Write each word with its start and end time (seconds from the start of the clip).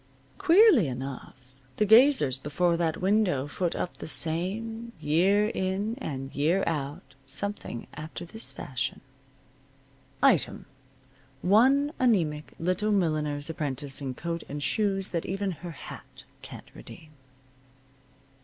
Queerly 0.39 0.87
enough, 0.87 1.35
the 1.75 1.85
gazers 1.85 2.39
before 2.39 2.75
that 2.75 2.97
window 2.97 3.45
foot 3.47 3.75
up 3.75 3.97
the 3.97 4.07
same, 4.07 4.93
year 4.99 5.49
in, 5.49 5.93
and 5.99 6.33
year 6.33 6.63
out, 6.65 7.13
something 7.27 7.85
after 7.93 8.25
this 8.25 8.51
fashion: 8.51 9.01
Item: 10.23 10.65
One 11.43 11.93
anemic 11.99 12.53
little 12.57 12.91
milliner's 12.91 13.47
apprentice 13.47 14.01
in 14.01 14.15
coat 14.15 14.41
and 14.49 14.63
shoes 14.63 15.09
that 15.09 15.27
even 15.27 15.51
her 15.51 15.69
hat 15.69 16.23
can't 16.41 16.71
redeem. 16.73 17.11